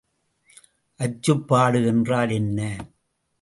அச்சுப்பாடு 0.99 1.79
என்றால் 1.85 2.29
என்ன? 2.29 2.59